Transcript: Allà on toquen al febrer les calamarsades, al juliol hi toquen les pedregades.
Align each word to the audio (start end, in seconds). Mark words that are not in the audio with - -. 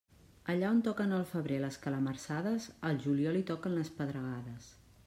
Allà 0.53 0.69
on 0.75 0.79
toquen 0.87 1.13
al 1.17 1.27
febrer 1.33 1.59
les 1.65 1.77
calamarsades, 1.83 2.67
al 2.91 2.99
juliol 3.07 3.39
hi 3.43 3.47
toquen 3.53 3.79
les 3.79 3.95
pedregades. 4.01 4.77